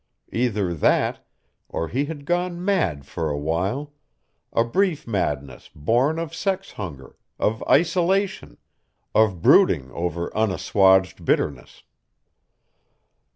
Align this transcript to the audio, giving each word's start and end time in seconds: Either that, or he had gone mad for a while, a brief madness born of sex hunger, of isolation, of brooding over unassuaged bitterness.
Either 0.33 0.73
that, 0.73 1.23
or 1.69 1.87
he 1.87 2.05
had 2.05 2.25
gone 2.25 2.65
mad 2.65 3.05
for 3.05 3.29
a 3.29 3.37
while, 3.37 3.93
a 4.51 4.63
brief 4.63 5.05
madness 5.05 5.69
born 5.75 6.17
of 6.17 6.33
sex 6.33 6.71
hunger, 6.71 7.15
of 7.37 7.61
isolation, 7.69 8.57
of 9.13 9.43
brooding 9.43 9.91
over 9.91 10.35
unassuaged 10.35 11.23
bitterness. 11.23 11.83